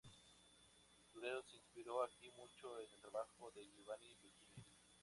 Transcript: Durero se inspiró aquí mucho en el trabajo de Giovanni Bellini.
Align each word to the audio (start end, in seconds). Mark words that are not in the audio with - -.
Durero 1.13 1.43
se 1.43 1.57
inspiró 1.57 2.01
aquí 2.01 2.27
mucho 2.35 2.75
en 2.79 2.89
el 2.91 3.01
trabajo 3.01 3.51
de 3.51 3.63
Giovanni 3.77 4.15
Bellini. 4.15 4.65